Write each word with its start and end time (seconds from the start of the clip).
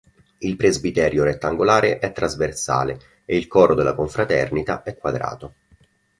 Il 0.39 0.55
presbiterio 0.55 1.23
rettangolare 1.23 1.99
è 1.99 2.11
trasversale 2.11 2.97
e 3.23 3.37
il 3.37 3.45
coro 3.45 3.75
della 3.75 3.93
confraternita 3.93 4.81
è 4.81 4.97
quadrato. 4.97 5.53